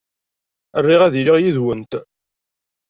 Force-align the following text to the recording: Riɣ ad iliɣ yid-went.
Riɣ 0.85 1.01
ad 1.03 1.13
iliɣ 1.19 1.37
yid-went. 1.39 1.91